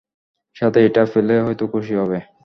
[0.55, 2.17] সাথে এটা পেলে হয়তো খুশি হবে।